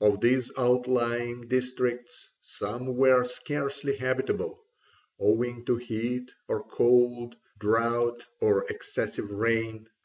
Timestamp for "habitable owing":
3.94-5.64